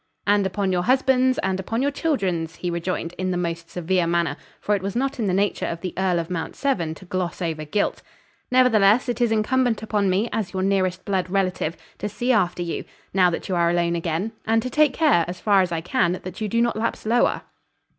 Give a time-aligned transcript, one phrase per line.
[0.25, 4.35] "And upon your husband's and upon your children's," he rejoined, in the most severe manner,
[4.59, 7.39] for it was not in the nature of the Earl of Mount Severn to gloss
[7.39, 8.01] over guilt.
[8.49, 12.83] "Nevertheless it is incumbent upon me, as your nearest blood relative, to see after you,
[13.13, 16.13] now that you are alone again, and to take care, as far as I can,
[16.23, 17.43] that you do not lapse lower."